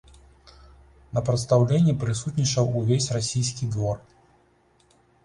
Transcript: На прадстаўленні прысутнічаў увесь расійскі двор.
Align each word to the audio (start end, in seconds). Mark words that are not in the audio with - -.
На 1.17 1.21
прадстаўленні 1.27 1.93
прысутнічаў 2.03 2.71
увесь 2.79 3.11
расійскі 3.19 3.69
двор. 3.77 3.97